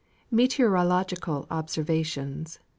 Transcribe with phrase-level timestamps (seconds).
[0.31, 2.57] METEOROLOGICAL OBSERVATIONS.